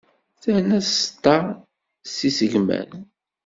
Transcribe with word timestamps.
Terna 0.41 0.79
tseṭṭa 0.85 1.37
s 2.13 2.15
isegman. 2.29 2.89